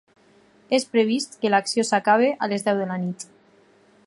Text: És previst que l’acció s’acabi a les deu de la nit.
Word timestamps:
És 0.77 0.87
previst 0.95 1.37
que 1.43 1.53
l’acció 1.53 1.87
s’acabi 1.91 2.33
a 2.47 2.53
les 2.55 2.69
deu 2.71 2.85
de 2.85 2.91
la 2.95 3.01
nit. 3.07 3.31